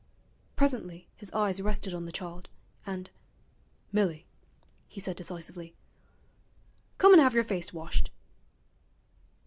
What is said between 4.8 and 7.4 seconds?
he said decisively, 'come an 'ave